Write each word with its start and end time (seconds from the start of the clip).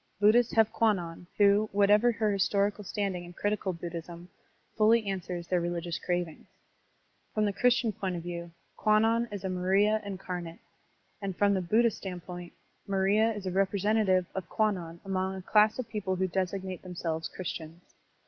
Buddhists 0.19 0.53
have 0.53 0.73
Kwannon, 0.73 1.27
who, 1.37 1.69
whatever 1.71 2.11
her 2.11 2.31
historical 2.31 2.83
standing 2.83 3.23
in 3.23 3.33
critical 3.33 3.71
Buddhism, 3.71 4.29
fully 4.75 5.05
answers 5.05 5.45
their 5.45 5.61
religious 5.61 5.99
cravings. 5.99 6.47
From 7.35 7.45
the 7.45 7.53
Christian 7.53 7.91
point 7.91 8.15
of 8.15 8.23
view, 8.23 8.49
Kwannon 8.77 9.27
is 9.31 9.43
a 9.43 9.49
Maria 9.49 10.01
incarnate; 10.03 10.57
and 11.21 11.37
from 11.37 11.53
the 11.53 11.61
Buddhist 11.61 11.97
standpoint, 11.97 12.51
Maria 12.87 13.31
is 13.33 13.45
a 13.45 13.51
represen 13.51 14.03
tative 14.03 14.25
of 14.33 14.49
Kwannon 14.49 14.99
among 15.05 15.35
a 15.35 15.41
class 15.43 15.77
of 15.77 15.87
people 15.87 16.15
who 16.15 16.27
designate 16.27 16.81
themselves 16.81 17.29
Christians. 17.29 17.93